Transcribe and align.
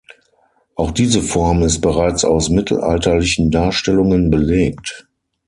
Auch 0.73 0.89
diese 0.89 1.21
Form 1.21 1.61
ist 1.61 1.79
bereits 1.81 2.25
aus 2.25 2.49
mittelalterlichen 2.49 3.51
Darstellungen 3.51 4.31
belegt. 4.31 5.07